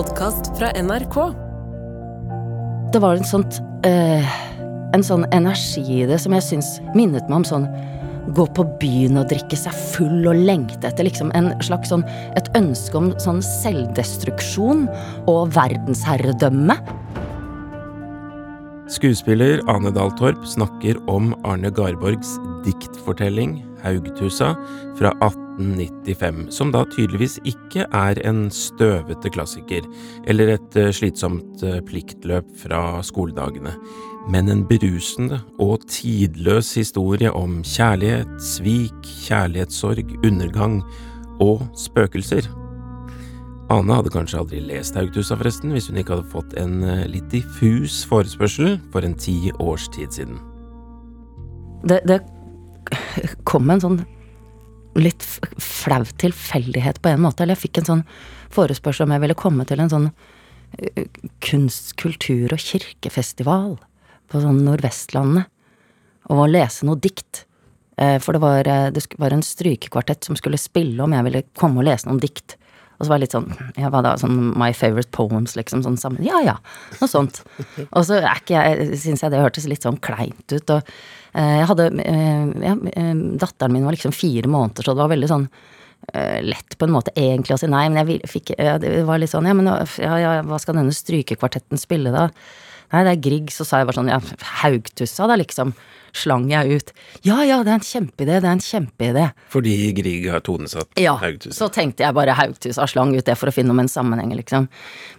[0.00, 1.16] podkast fra NRK.
[2.92, 4.28] Det var en, sånt, øh,
[4.96, 7.66] en sånn energi i det som jeg syns minnet meg om sånn
[8.36, 12.06] gå på byen og drikke seg full og lengte etter liksom en slags sånn
[12.38, 14.86] et ønske om sånn selvdestruksjon
[15.28, 16.78] og verdensherredømme.
[18.90, 24.54] Skuespiller Ane Dahl Torp snakker om Arne Garborgs diktfortelling Haugtusa
[24.96, 25.12] fra
[25.60, 29.86] 1895, som da tydeligvis ikke er en støvete klassiker
[30.30, 33.74] eller et eh, slitsomt eh, pliktløp fra skoledagene,
[34.30, 40.80] men en berusende og tidløs historie om kjærlighet, svik, kjærlighetssorg, undergang
[41.40, 42.48] og spøkelser.
[43.70, 47.28] Ane hadde kanskje aldri lest Haugtussa, forresten, hvis hun ikke hadde fått en eh, litt
[47.30, 50.40] diffus forespørsel for en ti års tid siden.
[51.86, 52.18] Det, det
[53.48, 54.00] kom en sånn
[54.98, 55.24] litt
[55.60, 57.44] flau tilfeldighet på en måte.
[57.44, 58.04] Eller jeg fikk en sånn
[58.54, 60.08] forespørsel om jeg ville komme til en sånn
[60.78, 61.06] eh,
[61.44, 63.76] kunst-, kultur- og kirkefestival
[64.30, 65.50] på sånn Nordvestlandet
[66.30, 67.44] og lese noe dikt.
[67.98, 71.82] Eh, for det var, det var en strykekvartett som skulle spille om jeg ville komme
[71.82, 72.56] og lese noen dikt.
[73.00, 73.48] Og så var jeg litt sånn
[73.80, 76.20] ja, hva da sånn My Favorite Poems, liksom, sånn sammen.
[76.26, 76.58] Ja ja,
[77.00, 77.40] noe sånt.
[77.96, 80.88] Og så er ikke jeg Syns jeg det hørtes litt sånn kleint ut, og
[81.32, 85.14] eh, jeg hadde eh, ja, eh, Datteren min var liksom fire måneder, så det var
[85.14, 85.50] veldig sånn
[86.10, 89.44] lett på en måte egentlig å si nei, men jeg fikk Det var litt sånn
[89.46, 92.24] ja, men ja, ja, hva skal denne strykekvartetten spille, da?
[92.90, 93.54] Nei, det er Grieg.
[93.54, 94.20] Så sa jeg bare sånn, ja,
[94.62, 95.74] Haugtussa, da, liksom
[96.16, 96.92] slang jeg ut.
[97.26, 99.26] Ja ja, det er en kjempeidé, det er en kjempeidé.
[99.52, 101.56] Fordi Grieg har tonesatt ja, Haugtussa?
[101.56, 104.68] Så tenkte jeg bare Haugtussa, slang ut det for å finne om en sammenheng, liksom.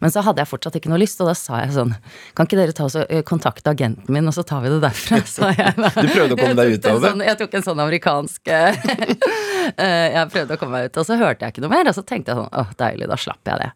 [0.04, 1.96] Men så hadde jeg fortsatt ikke noe lyst, og da sa jeg sånn,
[2.38, 5.52] kan ikke dere ta og kontakte agenten min, og så tar vi det derfra, sa
[5.56, 5.76] jeg.
[5.78, 7.14] du prøvde å komme deg ut av det?
[7.14, 11.46] Sånn, jeg tok en sånn amerikansk Jeg prøvde å komme meg ut, og så hørte
[11.46, 13.72] jeg ikke noe mer, og så tenkte jeg sånn, åh, deilig, da slapp jeg det.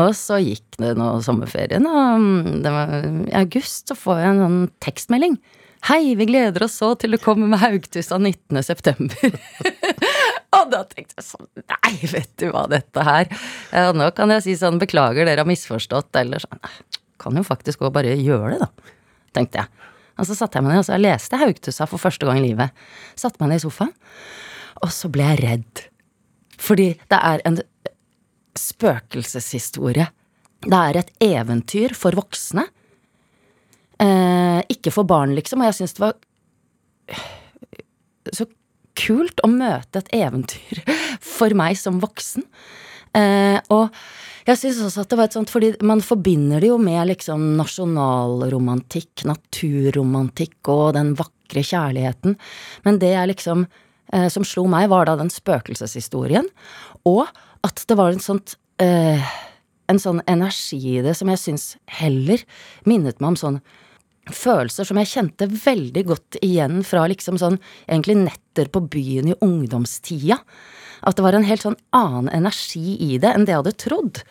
[0.00, 2.94] Og så gikk det nå sommerferien, og det var,
[3.28, 5.36] i august så får jeg en sånn tekstmelding.
[5.84, 8.58] Hei, vi gleder oss så til du kommer med Haugtussa 19.
[8.64, 9.36] september.
[10.56, 14.46] og da tenkte jeg sånn, nei, vet du hva, dette her ja, Nå kan jeg
[14.46, 16.62] si sånn, beklager, dere har misforstått, eller sånn.
[17.20, 18.96] Kan jo faktisk gå og bare gjøre det, da,
[19.36, 19.92] tenkte jeg.
[20.18, 22.46] Og så satte jeg meg ned, og så jeg leste Haugtussa for første gang i
[22.48, 22.86] livet.
[23.18, 23.92] Satte meg ned i sofaen,
[24.80, 25.84] og så ble jeg redd.
[26.64, 27.60] Fordi det er en
[28.58, 30.08] spøkelseshistorie.
[30.64, 32.66] Det er et eventyr for voksne.
[34.00, 35.62] Eh, ikke for barn, liksom.
[35.62, 36.14] Og jeg syns det var
[38.34, 38.48] så
[38.98, 40.82] kult å møte et eventyr
[41.36, 42.46] for meg som voksen.
[43.14, 43.94] Eh, og
[44.44, 47.54] jeg syns også at det var et sånt, fordi man forbinder det jo med liksom
[47.60, 52.36] nasjonalromantikk, naturromantikk og den vakre kjærligheten.
[52.84, 53.64] Men det jeg liksom
[54.12, 56.50] eh, som slo meg, var da den spøkelseshistorien.
[57.08, 57.24] Og
[57.64, 59.24] at det var en sånt eh,
[59.90, 61.64] en sånn energi i det som jeg syns
[62.00, 62.42] heller
[62.88, 63.58] minnet meg om sånn
[64.32, 69.36] følelser som jeg kjente veldig godt igjen fra liksom sånn egentlig netter på byen i
[69.44, 70.38] ungdomstida.
[71.04, 74.22] At det var en helt sånn annen energi i det enn det jeg hadde trodd.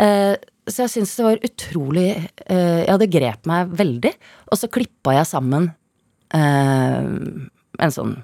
[0.00, 0.34] Eh,
[0.64, 2.08] så jeg syns det var utrolig
[2.48, 4.14] eh, Ja, det grep meg veldig.
[4.48, 5.68] Og så klippa jeg sammen
[6.32, 8.16] eh, en sånn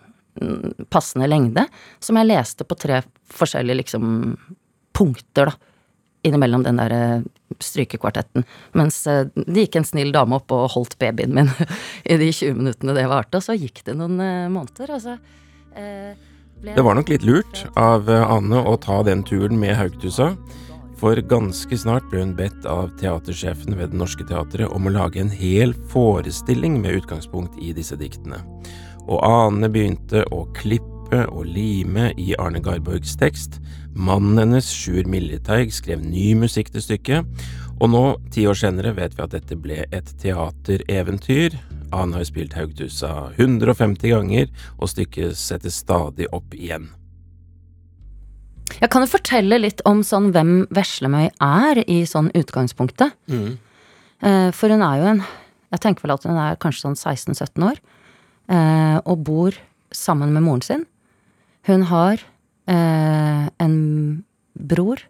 [0.92, 1.66] passende lengde
[1.98, 3.00] som jeg leste på tre
[3.34, 4.06] forskjellige liksom
[4.96, 5.70] punkter, da
[6.22, 7.22] innimellom den der eh,
[7.58, 8.44] strykekvartetten.
[8.76, 11.50] Mens eh, det gikk en snill dame opp og holdt babyen min
[12.10, 13.40] i de 20 minuttene det varte.
[13.40, 15.06] Og så gikk det noen eh, måneder, og
[16.60, 20.34] Det var nok litt lurt av Anne å ta den turen med Haugtussa.
[21.00, 25.22] For ganske snart ble hun bedt av teatersjefen ved Det Norske Teatret om å lage
[25.22, 28.42] en hel forestilling med utgangspunkt i disse diktene.
[29.10, 33.58] Og Ane begynte å klippe og lime i Arne Garborgs tekst,
[33.98, 37.42] Mannen hennes, Sjur Milleteig, skrev ny musikk til stykket,
[37.80, 41.56] og nå, ti år senere, vet vi at dette ble et teatereventyr.
[41.96, 46.90] Ane har spilt Haugtussa 150 ganger, og stykket settes stadig opp igjen.
[48.76, 53.16] Jeg kan jo fortelle litt om sånn hvem Veslemøy er i sånn utgangspunktet.
[53.32, 53.56] Mm.
[54.22, 55.22] Eh, for hun er jo en
[55.70, 57.76] Jeg tenker vel at hun er kanskje sånn 16-17 år,
[58.50, 59.56] eh, og bor
[59.94, 60.84] sammen med moren sin.
[61.68, 62.20] Hun har
[62.70, 63.78] eh, en
[64.54, 65.02] bror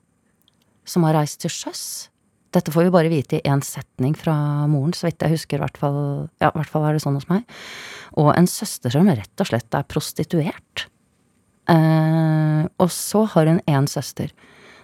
[0.89, 1.83] som har reist til sjøs.
[2.51, 4.35] Dette får vi bare vite i én setning fra
[4.71, 5.63] moren, så vidt jeg husker.
[5.63, 6.01] hvert fall,
[6.43, 7.45] ja, hvert fall er det sånn hos meg.
[8.19, 10.89] Og en søster som rett og slett er prostituert.
[11.71, 14.33] Eh, og så har hun én søster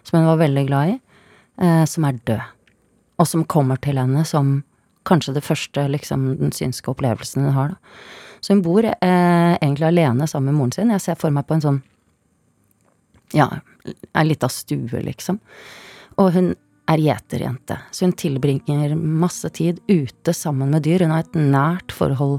[0.06, 1.00] som hun var veldig glad i,
[1.64, 2.44] eh, som er død.
[3.18, 4.60] Og som kommer til henne som
[5.06, 8.00] kanskje det første, liksom, den synske opplevelsen hun har, da.
[8.44, 10.92] Så hun bor eh, egentlig alene sammen med moren sin.
[10.92, 11.78] Jeg ser for meg på en sånn
[13.34, 13.48] ja,
[14.14, 15.40] ei lita stue, liksom.
[16.22, 16.52] Og hun
[16.86, 21.02] er gjeterjente, så hun tilbringer masse tid ute sammen med dyr.
[21.02, 22.38] Hun har et nært forhold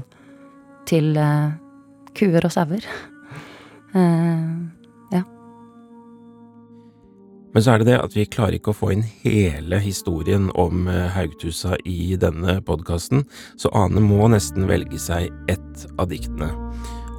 [0.88, 1.52] til eh,
[2.16, 2.88] kuer og sauer.
[3.92, 4.77] Ja.
[7.58, 10.84] Men så er det det at vi klarer ikke å få inn hele historien om
[10.86, 13.24] eh, Haugtusa i denne podkasten,
[13.58, 16.52] så Ane må nesten velge seg ett av diktene.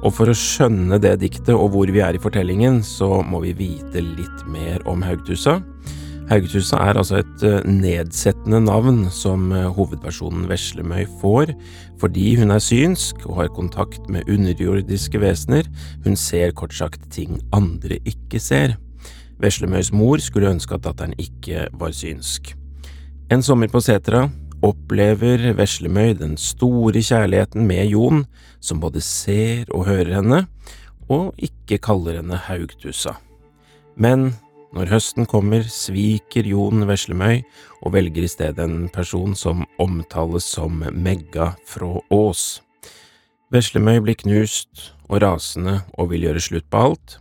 [0.00, 3.52] Og for å skjønne det diktet og hvor vi er i fortellingen, så må vi
[3.60, 5.58] vite litt mer om Haugtusa.
[6.32, 11.52] Haugetusa er altså et eh, nedsettende navn som eh, hovedpersonen Veslemøy får
[12.00, 15.68] fordi hun er synsk og har kontakt med underjordiske vesener,
[16.08, 18.80] hun ser kort sagt ting andre ikke ser.
[19.40, 22.52] Veslemøys mor skulle ønske at datteren ikke var synsk.
[23.32, 24.26] En sommer på setra
[24.66, 28.24] opplever Veslemøy den store kjærligheten med Jon,
[28.60, 30.44] som både ser og hører henne,
[31.08, 33.16] og ikke kaller henne Haugtussa.
[33.96, 34.34] Men
[34.76, 37.40] når høsten kommer, sviker Jon Veslemøy
[37.80, 42.60] og velger i stedet en person som omtales som Megga fra Ås.
[43.50, 47.16] Veslemøy blir knust og rasende og vil gjøre slutt på alt.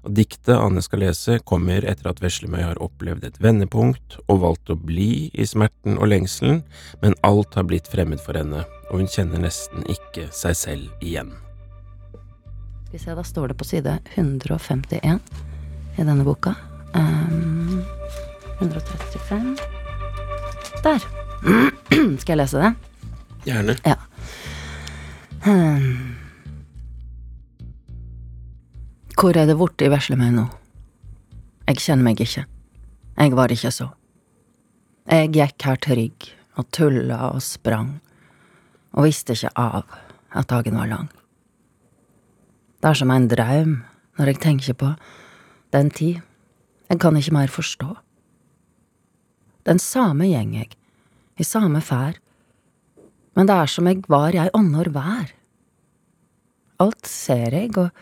[0.00, 4.72] Og Diktet Anne skal lese, kommer etter at Veslemøy har opplevd et vendepunkt og valgt
[4.72, 6.62] å bli i smerten og lengselen,
[7.02, 11.34] men alt har blitt fremmed for henne, og hun kjenner nesten ikke seg selv igjen.
[12.88, 15.20] Skal vi se, da står det på side 151
[16.00, 16.56] i denne boka.
[16.94, 17.84] Um,
[18.58, 19.56] 135
[20.82, 21.04] Der.
[22.20, 22.72] Skal jeg lese det?
[23.44, 23.76] Gjerne.
[23.84, 23.94] Ja.
[25.46, 26.19] Um,
[29.18, 30.46] hvor er det borte i veslemøy nå?
[31.68, 32.44] Jeg kjenner meg ikke.
[33.20, 33.88] Jeg var ikke så.
[35.10, 36.28] Jeg gikk her trygg
[36.58, 37.98] og tulla og sprang,
[38.92, 39.96] og visste ikke av
[40.36, 41.08] at dagen var lang.
[42.80, 43.80] Det er som en draum
[44.18, 44.94] når jeg tenker på
[45.74, 46.20] den tid
[46.90, 47.92] jeg kan ikke mer forstå.
[49.68, 50.72] Den same gjeng jeg,
[51.38, 52.16] i same fær,
[53.38, 55.30] men det er som jeg var i ei annor vær.
[56.82, 57.92] Alt ser jeg, og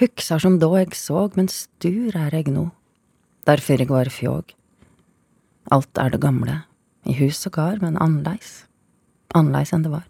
[0.00, 2.68] hugsar som då eg såg, men stur er eg nå,
[3.46, 4.54] derfor eg var fjåg.
[5.72, 6.62] Alt er det gamle,
[7.06, 8.64] i hus og gard, men annerleis,
[9.34, 10.08] annerleis enn det var.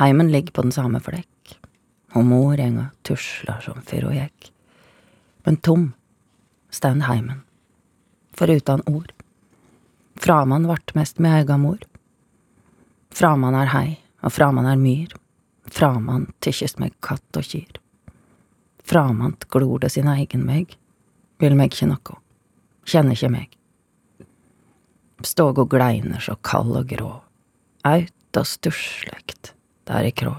[0.00, 1.56] Heimen ligger på den same flekk,
[2.14, 4.50] og mor enga tuslar som før ho gjekk,
[5.46, 5.90] men tom
[6.70, 7.42] stand heimen,
[8.36, 9.12] forutan ord.
[10.20, 11.80] Framan vart mest med eiga mor.
[13.10, 15.14] Framan er hei, og framan er myr,
[15.70, 17.79] framan tykkjes meg katt og kyr.
[18.90, 20.74] Framant glor det sin egen meg,
[21.38, 22.18] vil meg ikke noe,
[22.90, 23.56] kjenner ikke meg.
[25.26, 27.10] Ståg og gleiner så kald og grå,
[27.86, 29.52] auta og sturslekt,
[29.86, 30.34] der i krå.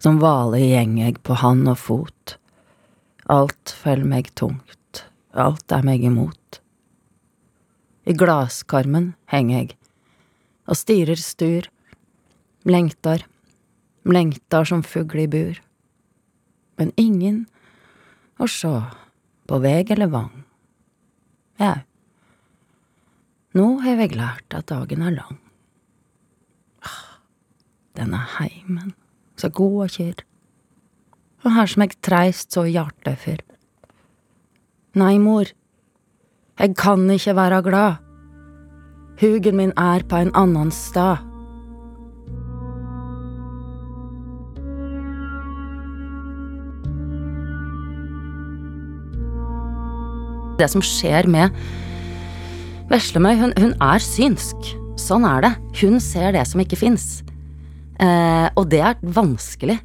[0.00, 2.36] Som hvale gjeng eg på hand og fot,
[3.30, 4.78] alt fell meg tungt
[5.32, 6.60] alt er meg imot.
[8.06, 9.76] I glaskarmen henger jeg
[10.70, 11.66] og stirrer stur,
[12.66, 13.24] lengtar,
[14.06, 15.56] lengtar som fugl i bur.
[16.80, 17.44] Men ingen
[18.40, 18.72] å sjå
[19.50, 20.32] på veg eller vang.
[21.60, 21.76] Jau,
[23.58, 25.36] nå har jeg lært at dagen er lang.
[26.80, 27.20] Ah,
[27.98, 28.94] denne heimen,
[29.36, 30.24] så god og kyrr,
[31.44, 33.44] og her som eg treist så hjartet for.
[34.96, 35.52] Nei, mor,
[36.56, 38.06] jeg kan ikke være glad.
[39.20, 41.29] Hugen min er på en annen stad.
[50.60, 51.54] Det som skjer med
[52.90, 54.72] Veslemøy, hun, hun er synsk.
[55.00, 55.50] Sånn er det.
[55.80, 57.22] Hun ser det som ikke fins.
[58.00, 59.78] Eh, og det er vanskelig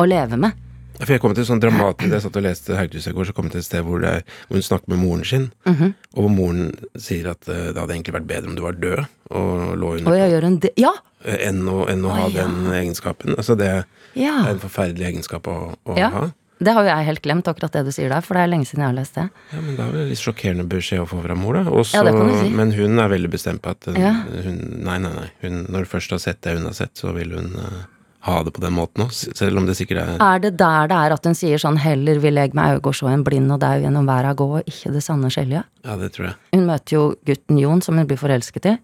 [0.00, 0.62] å leve med.
[0.96, 3.50] For jeg kom til sånn dramatisk Jeg satt og leste Haugtus i går, så kom
[3.50, 4.14] jeg til et sted hvor, det,
[4.46, 5.92] hvor hun snakker med moren sin, mm -hmm.
[6.14, 9.04] og hvor moren sier at uh, det hadde egentlig vært bedre om du var død
[9.30, 10.92] og lå under og jeg gjør en de ja.
[11.24, 12.46] Eh, enn å, enn å ha ja.
[12.46, 13.34] den egenskapen.
[13.36, 14.46] Altså det ja.
[14.46, 16.08] er en forferdelig egenskap å, å ja.
[16.08, 16.30] ha.
[16.58, 18.68] Det har jo jeg helt glemt, akkurat det du sier der, for det er lenge
[18.68, 19.26] siden jeg har lest det.
[19.52, 21.66] Ja, Men Det er vel litt sjokkerende beskjed å få fra mor, da.
[21.68, 22.48] Også, ja, det kan du si.
[22.56, 24.14] Men hun er veldig bestemt på at ja.
[24.46, 25.28] hun Nei, nei, nei.
[25.42, 27.84] Hun, når du først har sett det hun har sett, så vil hun uh,
[28.26, 30.96] ha det på den måten òg, selv om det sikkert er Er det der det
[30.96, 33.76] er at hun sier sånn 'heller vil jeg med øyne så en blind og dau
[33.82, 35.64] gjennom verda gå, og ikke det sanne skjelja'?
[35.84, 36.36] Ja, det tror jeg.
[36.54, 38.78] Hun møter jo gutten Jon, som hun blir forelsket i,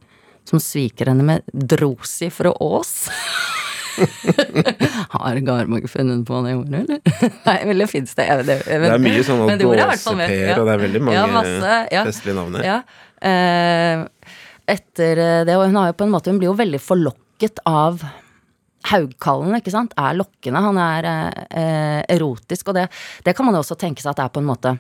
[0.44, 3.08] som sviker henne med drosi fra Ås.
[5.14, 7.00] Har Garmog funnet på det ordet, eller?
[7.74, 8.26] Nei, fins det?
[8.46, 10.56] det, det, det er mye sånn gåseper, ja.
[10.58, 12.06] og det er veldig mange ja, masse, ja.
[12.08, 12.68] festlige navn her.
[12.68, 12.78] Ja.
[13.32, 14.32] Eh,
[14.72, 18.02] etter det, og hun har jo på en måte Hun blir jo veldig forlokket av
[18.90, 20.62] Haugkallen ikke sant, er lokkende.
[20.64, 22.88] Han er eh, erotisk, og det,
[23.22, 24.76] det, kan man jo også tenke seg at det er på en måte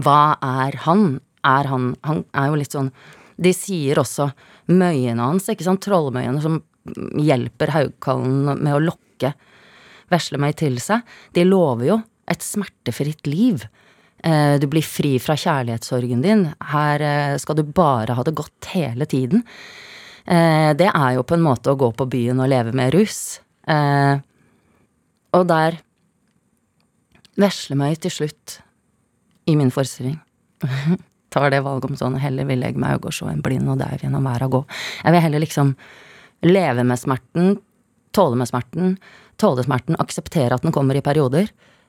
[0.00, 1.18] Hva er han?
[1.44, 2.90] er han Han er jo litt sånn
[3.36, 4.30] De sier også
[4.72, 9.34] møyene hans, ikke sant, trollmøyene som hjelper Haugkallen med å lokke
[10.12, 11.00] Veslemøy til seg,
[11.34, 11.96] de lover jo
[12.30, 13.64] et smertefritt liv.
[14.24, 16.46] Eh, du blir fri fra kjærlighetssorgen din.
[16.72, 19.44] Her eh, skal du bare ha det godt hele tiden.
[20.24, 23.40] Eh, det er jo på en måte å gå på byen og leve med rus.
[25.34, 25.80] Og der
[27.40, 28.60] Veslemøy til slutt,
[29.50, 30.20] i min forestilling,
[31.34, 33.80] tar det valget om sånn heller vil jeg meg og gå så en blind og
[33.80, 34.60] daud gjennom verda gå.
[35.02, 35.72] Jeg vil heller liksom
[36.44, 37.56] leve med smerten,
[38.14, 38.96] tåle med smerten,
[39.40, 41.48] tåle smerten, akseptere at den kommer i perioder,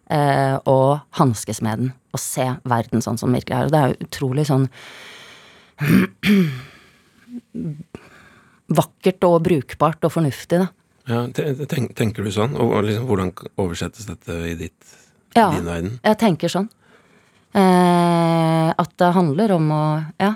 [0.10, 1.92] eh, og hanskes med den.
[2.16, 3.66] Og se verden sånn som den virkelig er.
[3.68, 4.66] Og det er jo utrolig sånn
[8.80, 10.72] vakkert og brukbart og fornuftig, da.
[11.06, 12.56] Ja, tenk, Tenker du sånn?
[12.58, 13.30] Og liksom, hvordan
[13.62, 14.96] oversettes dette i ditt,
[15.38, 16.00] ja, din verden?
[16.00, 16.72] Ja, jeg tenker sånn.
[17.56, 19.84] Eh, at det handler om å,
[20.20, 20.34] ja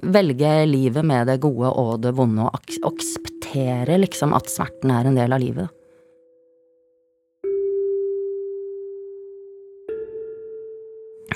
[0.00, 5.10] Velge livet med det gode og det vonde, og ak akseptere liksom at smerten er
[5.10, 5.68] en del av livet.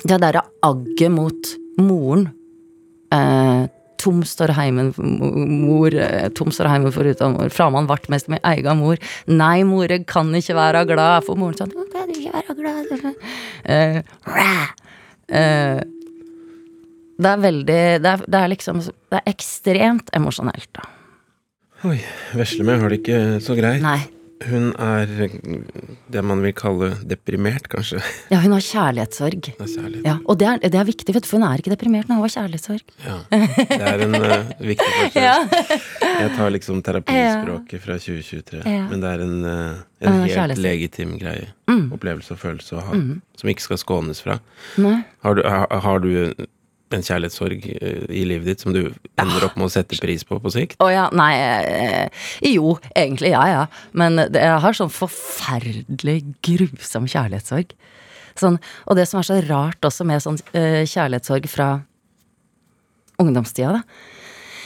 [0.04, 2.26] Det derre agget mot moren
[3.14, 3.64] eh,
[4.04, 8.74] Tom står heimen mor, eh, tom står heimen foruten mor, framan vart mest med eiga
[8.76, 9.00] mor.
[9.30, 13.06] Nei, mor, kan ikke være glad, for moren sånn, kan du ikke være glad?
[13.64, 14.02] Eh,
[15.32, 15.63] eh,
[17.18, 20.88] det er veldig det er, det er, liksom Det er ekstremt emosjonelt, da.
[21.84, 21.98] Oi.
[22.32, 23.82] Veslemøy har det ikke så greit.
[23.84, 24.00] Nei.
[24.44, 25.08] Hun er
[26.12, 28.00] det man vil kalle deprimert, kanskje.
[28.32, 29.46] Ja, hun har kjærlighetssorg.
[29.46, 30.04] Det kjærlighet.
[30.04, 32.34] ja, og det er, det er, viktig, for hun er ikke deprimert når hun har
[32.34, 32.94] kjærlighetssorg.
[33.06, 35.28] Ja, det er en uh, viktig forskjell.
[35.28, 35.78] ja.
[36.24, 38.88] Jeg tar liksom terapispråket fra 2023, ja.
[38.90, 41.48] men det er en, uh, en helt legitim greie.
[41.70, 41.86] Mm.
[41.96, 43.22] Opplevelse og følelse å ha, mm.
[43.40, 44.40] som ikke skal skånes fra.
[44.76, 46.12] Har du, har, har du
[46.92, 48.82] en kjærlighetssorg eh, i livet ditt som du
[49.20, 50.76] ender opp med å sette pris på på sikt?
[50.84, 53.64] Å ja, nei eh, Jo, egentlig, ja ja.
[53.96, 57.74] Men jeg har sånn forferdelig grusom kjærlighetssorg.
[58.38, 58.58] Sånn,
[58.90, 61.68] og det som er så rart også med sånn uh, kjærlighetssorg fra
[63.22, 63.82] ungdomstida, da.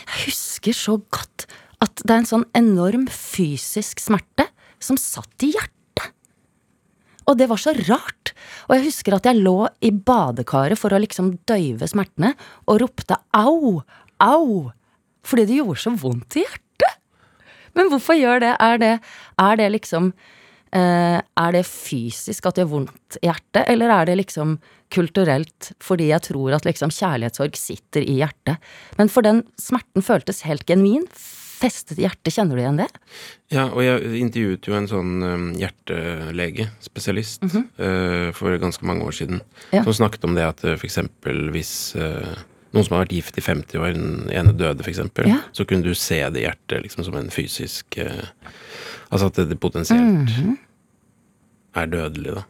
[0.09, 1.45] Jeg husker så godt
[1.85, 4.49] at det er en sånn enorm fysisk smerte
[4.81, 5.78] som satt i hjertet.
[7.29, 8.33] Og det var så rart.
[8.69, 12.33] Og jeg husker at jeg lå i badekaret for å liksom døyve smertene,
[12.67, 13.83] og ropte au,
[14.25, 14.49] au,
[15.29, 16.99] fordi det gjorde så vondt i hjertet.
[17.77, 18.57] Men hvorfor gjør det?
[18.65, 18.97] Er det,
[19.45, 20.13] er det liksom
[20.69, 24.59] Uh, Er det fysisk at det gjør vondt i hjertet, eller er det liksom
[24.93, 28.61] kulturelt fordi jeg tror at liksom kjærlighetssorg sitter i hjertet?
[29.01, 31.07] Men for den smerten føltes helt genuin
[31.59, 32.33] festet hjerte.
[32.33, 32.89] Kjenner du igjen det?
[33.53, 38.33] Ja, og jeg intervjuet jo en sånn um, hjertelege, spesialist, mm -hmm.
[38.37, 39.41] for ganske mange år siden,
[39.73, 39.83] ja.
[39.85, 40.99] som snakket om det at uh, f.eks.
[41.53, 42.37] hvis uh,
[42.73, 45.41] noen som har vært gift i 50 år, den ene døde f.eks., ja.
[45.53, 47.99] så kunne du se det hjertet liksom som en fysisk
[49.11, 50.57] Altså at det, potensielt mm -hmm.
[51.75, 52.43] er dødelig, da.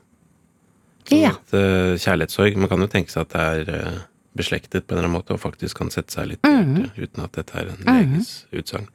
[1.05, 1.31] Så ja.
[1.31, 4.08] at kjærlighetssorg Man kan jo tenke seg at det er
[4.39, 6.91] beslektet på en eller annen måte, og faktisk kan sette seg litt i mm -hmm.
[6.97, 8.59] uten at dette er en leges mm -hmm.
[8.59, 8.89] utsagn.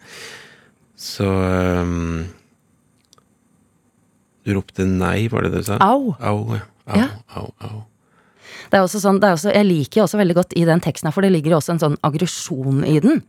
[0.95, 1.25] Så
[1.81, 2.25] um,
[4.45, 5.77] Du ropte nei, var det det du sa?
[5.79, 6.15] Au.
[6.19, 7.09] Au, au, ja.
[7.35, 7.83] au, au.
[8.69, 10.81] Det er også sånn, det er også, Jeg liker jo også veldig godt i den
[10.83, 13.23] teksten her, for det ligger jo også en sånn aggresjon i den.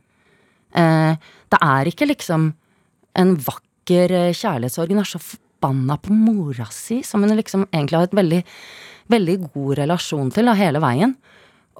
[0.74, 1.14] Eh,
[1.54, 2.52] det er ikke liksom
[3.14, 4.90] en vakker eh, kjærlighetssorg.
[4.90, 8.42] Hun er så forbanna på mora si, som hun liksom egentlig har et veldig,
[9.14, 11.14] veldig god relasjon til da, hele veien.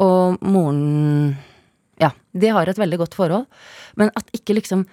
[0.03, 1.37] Og moren
[2.01, 3.47] Ja, de har et veldig godt forhold.
[3.97, 4.87] Men at ikke liksom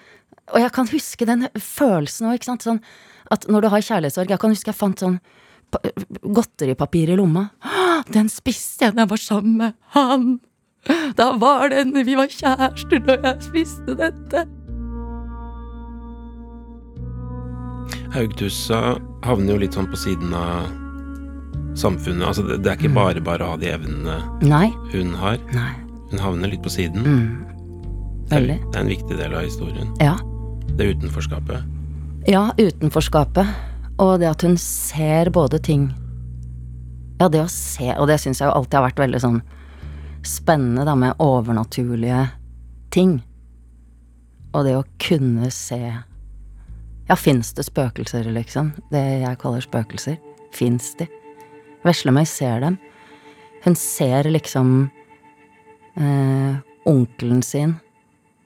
[0.52, 2.66] Og jeg kan huske den følelsen òg, ikke sant.
[2.66, 2.82] Sånn
[3.32, 5.20] at når du har kjærlighetssorg Jeg kan huske jeg fant sånn
[6.22, 7.46] godteripapir i lomma.
[8.12, 10.40] Den spiste jeg da jeg var sammen med han!
[11.16, 14.44] Da var den Vi var kjærester når jeg spiste dette.
[18.12, 20.81] Haugtussa havner jo litt sånn på siden av
[21.82, 22.26] samfunnet.
[22.28, 22.98] Altså, det, det er ikke mm.
[22.98, 24.68] bare bare å ha de evnene Nei.
[24.94, 25.40] hun har.
[25.54, 25.72] Nei.
[26.12, 27.06] Hun havner litt på siden.
[27.06, 27.52] Mm.
[28.32, 28.58] Veldig.
[28.70, 29.92] Det er en viktig del av historien.
[30.00, 30.16] Ja.
[30.76, 31.64] Det utenforskapet.
[32.28, 33.48] Ja, utenforskapet.
[34.00, 35.90] Og det at hun ser både ting
[37.20, 39.42] Ja, det å se, og det syns jeg jo alltid har vært veldig sånn
[40.26, 42.24] spennende, da, med overnaturlige
[42.94, 43.20] ting.
[44.54, 48.72] Og det å kunne se Ja, fins det spøkelser, liksom?
[48.90, 50.18] Det jeg kaller spøkelser.
[50.54, 51.06] Fins de?
[51.86, 52.78] Veslemøy ser dem.
[53.64, 54.90] Hun ser liksom
[55.98, 57.76] eh, onkelen sin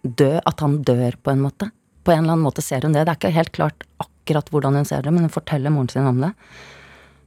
[0.03, 1.71] dø, at han dør, på en måte.
[2.05, 3.07] På en eller annen måte ser hun det.
[3.07, 6.07] Det er ikke helt klart akkurat hvordan hun ser det, men hun forteller moren sin
[6.07, 6.33] om det.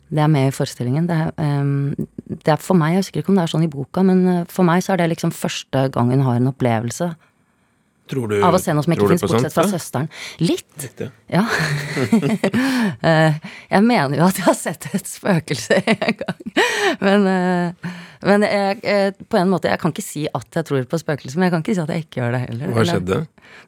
[0.10, 1.08] Det er med i forestillingen.
[1.10, 1.94] Det er, um,
[2.28, 4.46] det er for meg, jeg husker ikke om det er sånn i boka, men uh,
[4.50, 7.12] for meg så er det liksom første gang hun har en opplevelse
[8.10, 10.08] Tror du, av å se noe som ikke fins, bortsett fra søsteren.
[10.42, 10.66] Litt.
[10.82, 11.46] Litt, ja.
[13.10, 13.36] Eh,
[13.70, 16.39] jeg mener jo at jeg har sett et spøkelse en gang.
[17.04, 17.92] Men, eh,
[18.28, 21.39] men jeg, eh, på en måte, jeg kan ikke si at jeg tror på spøkelser,
[21.39, 22.74] men jeg kan ikke si at jeg ikke gjør det heller.
[22.75, 23.20] Hva skjedde?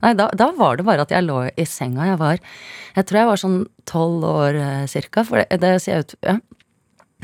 [0.04, 2.10] Nei, da, da var det bare at jeg lå i senga.
[2.12, 6.18] Jeg var Jeg tror jeg var sånn tolv år cirka, for det, det ser ut
[6.28, 6.40] Ja.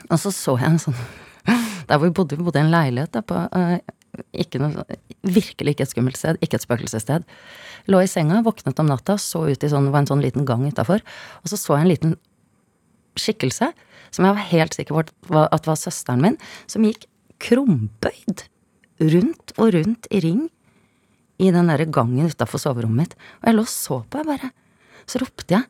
[0.08, 0.98] Og så så jeg en sånn
[1.90, 3.42] Der hvor vi bodde, vi bodde i en leilighet da, på
[4.34, 4.86] ikke noe,
[5.28, 7.26] Virkelig ikke et skummelt sted, ikke et spøkelsessted.
[7.92, 10.48] Lå i senga, våknet om natta, så ut i sånn, det var en sånn liten
[10.48, 11.04] gang utafor,
[11.42, 12.16] og så så jeg en liten
[13.18, 13.72] skikkelse
[14.14, 16.38] som jeg var helt sikker på at var, søsteren min,
[16.70, 17.08] som gikk
[17.44, 18.46] krumbøyd
[19.14, 20.48] rundt og rundt i ring
[21.38, 23.18] i den derre gangen utafor soverommet mitt.
[23.42, 24.52] Og jeg lå og så på, jeg bare.
[25.08, 25.68] Så ropte jeg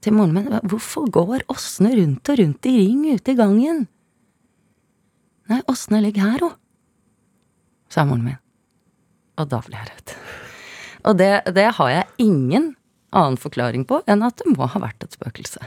[0.00, 3.84] til moren min, hvorfor går Åsne rundt og rundt i ring ute i gangen?
[5.50, 6.56] Nei, Åsne ligger her, hun,
[7.92, 8.40] sa moren min.
[9.40, 10.16] Og da ble jeg redd.
[11.08, 12.74] Og det, det har jeg ingen
[13.16, 15.62] annen forklaring på enn at det må ha vært et spøkelse.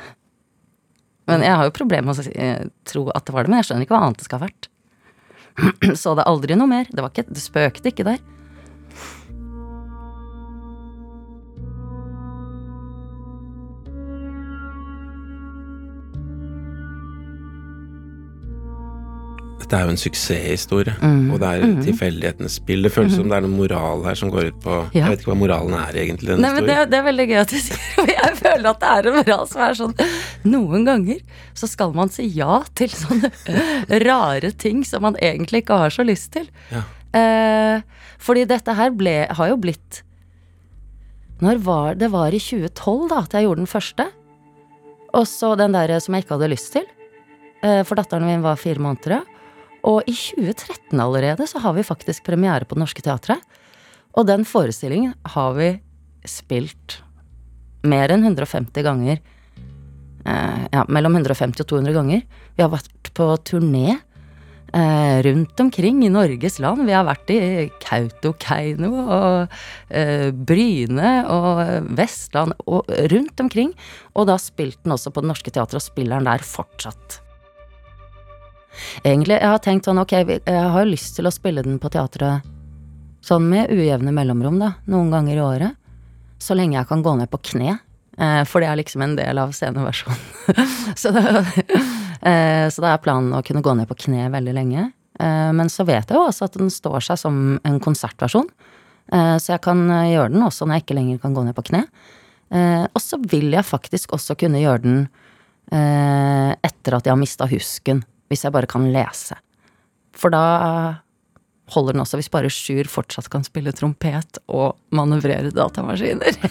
[1.29, 3.69] Men jeg har jo problemer med å eh, tro at det var det, men jeg
[3.69, 4.69] skjønner ikke hva annet det skal ha vært.
[6.01, 6.89] Så det aldri noe mer.
[6.91, 8.19] Det, ikke, det spøkte ikke der.
[19.73, 21.31] Dette er jo en suksesshistorie, Mm.
[21.33, 22.83] og det er tilfeldighetenes spill.
[22.85, 24.75] Det føles som det er noe moral her som går ut på.
[24.93, 25.07] Ja.
[25.07, 27.49] Jeg vet ikke hva moralen er egentlig, Nei, men det, det er veldig gøy at
[27.49, 28.13] du sier det.
[28.13, 29.95] Jeg føler at det er en moral som er sånn
[30.45, 31.23] Noen ganger
[31.57, 33.31] så skal man si ja til sånne
[34.05, 36.45] rare ting som man egentlig ikke har så lyst til.
[36.69, 36.83] Ja.
[37.17, 37.81] Eh,
[38.21, 40.03] fordi dette her ble, har jo blitt
[41.41, 44.05] Når var Det var i 2012 da at jeg gjorde den første.
[45.17, 46.85] Og så den der som jeg ikke hadde lyst til.
[47.65, 49.25] Eh, for datteren min var fire måneder.
[49.83, 53.43] Og i 2013 allerede så har vi faktisk premiere på Det Norske Teatret.
[54.13, 55.73] Og den forestillingen har vi
[56.29, 57.01] spilt
[57.83, 59.19] mer enn 150 ganger.
[60.23, 62.25] Eh, ja, mellom 150 og 200 ganger.
[62.55, 63.97] Vi har vært på turné
[64.71, 66.85] eh, rundt omkring i Norges land.
[66.87, 67.41] Vi har vært i
[67.83, 69.57] Kautokeino og
[69.89, 73.75] eh, Bryne og Vestland og rundt omkring.
[74.15, 77.22] Og da spilte den også på Det Norske Teatret, og spiller den der fortsatt.
[79.03, 82.49] Egentlig, jeg har tenkt sånn, ok, jeg har lyst til å spille den på teatret
[83.23, 85.79] sånn med ujevne mellomrom, da, noen ganger i året.
[86.43, 87.77] Så lenge jeg kan gå ned på kne,
[88.17, 90.19] eh, for det er liksom en del av sceneversjonen.
[91.01, 91.13] så,
[92.19, 94.89] eh, så da er planen å kunne gå ned på kne veldig lenge.
[95.19, 98.49] Eh, men så vet jeg jo også at den står seg som en konsertversjon.
[99.13, 101.81] Så jeg kan gjøre den også når jeg ikke lenger kan gå ned på kne.
[102.87, 105.01] Og så vil jeg faktisk også kunne gjøre den
[105.67, 107.99] etter at jeg har mista husken,
[108.31, 109.35] hvis jeg bare kan lese.
[110.13, 110.43] For da
[111.73, 116.37] holder den også hvis bare Sjur fortsatt kan spille trompet og manøvrere datamaskiner.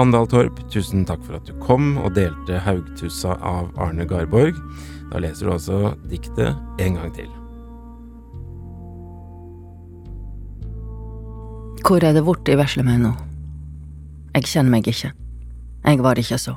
[0.00, 4.54] Andal Torp, tusen takk for at du kom og delte Haugtussa av Arne Garborg.
[5.10, 5.78] Da leser du altså
[6.10, 7.30] diktet en gang til.
[11.82, 13.10] Hvor er det borte i vesle meg nå?
[14.36, 15.10] Jeg kjenner meg ikke.
[15.82, 16.54] Jeg var ikke så.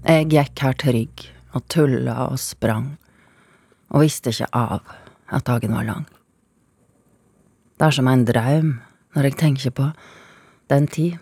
[0.00, 2.94] Jeg gikk her trygg og tulla og sprang,
[3.92, 4.80] og visste ikke av
[5.28, 6.06] at dagen var lang.
[7.76, 8.70] Det er som en draum
[9.12, 9.90] når jeg tenker på
[10.72, 11.18] den tid.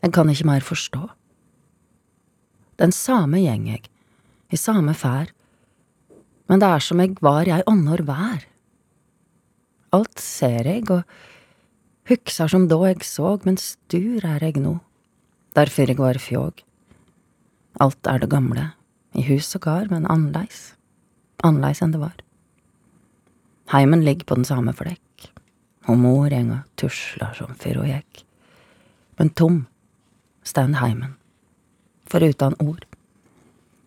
[0.00, 1.02] Jeg kan ikke mer forstå.
[2.80, 3.84] Den samme gjeng jeg,
[4.48, 5.28] i samme fær,
[6.48, 8.46] men det er som jeg var ei annor vær.
[9.92, 11.04] Alt ser jeg, og
[12.08, 14.78] hugsar som da jeg såg, men stur er jeg nå,
[15.56, 16.65] derfor jeg var fjåg.
[17.80, 18.70] Alt er det gamle,
[19.12, 20.74] i hus og gard, men annerleis,
[21.44, 22.16] annerleis enn det var.
[23.72, 25.28] Heimen ligger på den samme flekk,
[25.90, 26.92] og mor gjeng og
[27.36, 28.22] som fyr og gikk.
[29.18, 29.66] Men tom
[30.46, 31.16] stand heimen,
[32.06, 32.86] forutan ord.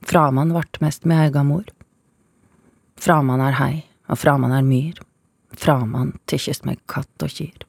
[0.06, 1.66] Framan vart mest med eiga mor.
[3.00, 3.74] Framan er hei,
[4.10, 5.00] og framan er myr.
[5.60, 7.66] Framan tykkjest meg katt og kyr.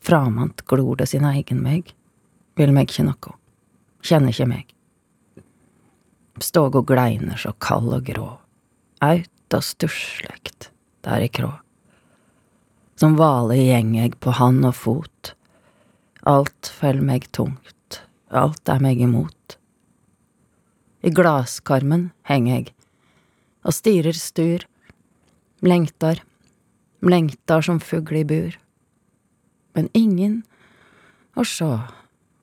[0.00, 1.92] Framant glor det sin egen meg,
[2.56, 3.34] vil meg ikke noe,
[4.00, 4.70] kjenner ikke meg.
[6.40, 8.28] Ståg og gleiner så kald og grå,
[9.04, 10.70] aut og sturslekt,
[11.04, 11.50] der i krå.
[13.00, 15.34] Som hvale gjeng eg på hand og fot,
[16.28, 19.58] alt fell meg tungt, alt er meg imot.
[21.04, 22.72] I glaskarmen heng eg,
[23.64, 24.64] og styrer stur,
[25.64, 26.24] lengtar,
[27.04, 28.60] lengtar som fugl i bur
[29.74, 30.40] men ingen
[31.38, 31.70] å sjå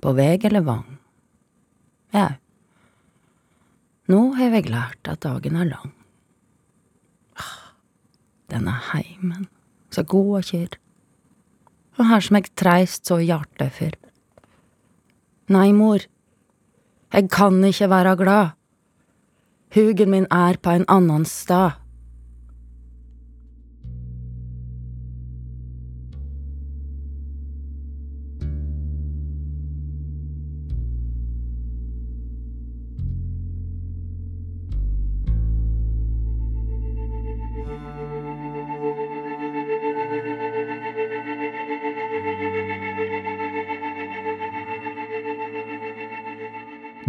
[0.03, 0.85] på veg eller vang.
[2.15, 2.29] Jau,
[4.07, 5.93] Nå har jeg lært at dagen er lang.
[8.47, 9.49] Denne heimen,
[9.91, 10.77] så god og kjør.
[11.97, 13.97] Og her som jeg treist så hjartet for.
[15.51, 16.05] Nei, mor,
[17.11, 18.55] jeg kan ikke være glad.
[19.75, 21.75] Hugen min er på en annen stad.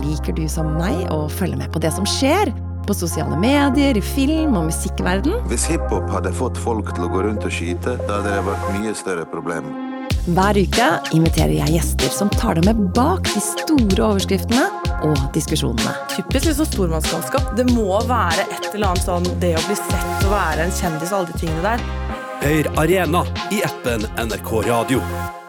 [0.00, 2.52] Liker du som meg å følge med på det som skjer?
[2.88, 5.36] På sosiale medier, i film og musikkverden?
[5.50, 8.70] Hvis hiphop hadde fått folk til å gå rundt og skyte, da hadde det vært
[8.78, 9.70] mye større problem.
[10.22, 14.68] Hver uke inviterer jeg gjester som tar deg med bak de store overskriftene
[15.02, 15.96] og diskusjonene.
[16.14, 17.52] Typisk liksom stormannsgalskap.
[17.58, 21.10] Det må være et eller annet sånn det å bli sett og være en kjendis
[21.10, 21.86] og alle de tingene der.
[22.42, 25.41] Hør Arena i appen NRK Radio.